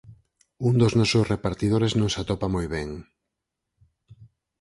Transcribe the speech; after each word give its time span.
Un 0.67 0.73
dos 0.81 0.93
nosos 0.99 1.27
repartidores 1.33 1.91
non 1.99 2.09
se 2.13 2.19
atopa 2.21 2.47
moi 2.55 2.65
ben. 2.75 2.89